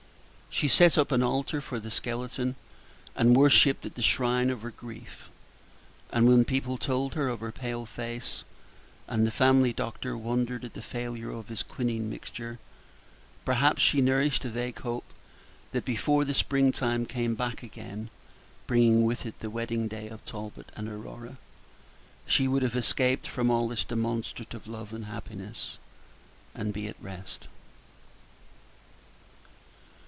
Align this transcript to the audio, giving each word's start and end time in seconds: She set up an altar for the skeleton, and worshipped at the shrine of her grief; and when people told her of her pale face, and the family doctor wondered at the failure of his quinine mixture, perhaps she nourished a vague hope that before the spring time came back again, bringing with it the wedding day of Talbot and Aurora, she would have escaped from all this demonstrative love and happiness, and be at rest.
She 0.53 0.67
set 0.67 0.97
up 0.97 1.13
an 1.13 1.23
altar 1.23 1.61
for 1.61 1.79
the 1.79 1.89
skeleton, 1.89 2.55
and 3.15 3.37
worshipped 3.37 3.85
at 3.85 3.95
the 3.95 4.01
shrine 4.01 4.49
of 4.49 4.63
her 4.63 4.69
grief; 4.69 5.29
and 6.11 6.27
when 6.27 6.43
people 6.43 6.77
told 6.77 7.13
her 7.13 7.29
of 7.29 7.39
her 7.39 7.53
pale 7.53 7.85
face, 7.85 8.43
and 9.07 9.25
the 9.25 9.31
family 9.31 9.71
doctor 9.71 10.17
wondered 10.17 10.65
at 10.65 10.73
the 10.73 10.81
failure 10.81 11.31
of 11.31 11.47
his 11.47 11.63
quinine 11.63 12.09
mixture, 12.09 12.59
perhaps 13.45 13.81
she 13.81 14.01
nourished 14.01 14.43
a 14.43 14.49
vague 14.49 14.79
hope 14.81 15.05
that 15.71 15.85
before 15.85 16.25
the 16.25 16.33
spring 16.33 16.73
time 16.73 17.05
came 17.05 17.33
back 17.33 17.63
again, 17.63 18.09
bringing 18.67 19.05
with 19.05 19.25
it 19.25 19.39
the 19.39 19.49
wedding 19.49 19.87
day 19.87 20.09
of 20.09 20.23
Talbot 20.25 20.69
and 20.75 20.89
Aurora, 20.89 21.37
she 22.27 22.49
would 22.49 22.61
have 22.61 22.75
escaped 22.75 23.25
from 23.25 23.49
all 23.49 23.69
this 23.69 23.85
demonstrative 23.85 24.67
love 24.67 24.91
and 24.93 25.05
happiness, 25.05 25.77
and 26.53 26.73
be 26.73 26.87
at 26.89 27.01
rest. 27.01 27.47